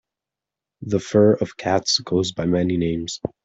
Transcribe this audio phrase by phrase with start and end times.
[0.81, 3.21] The fur of cats goes by many names.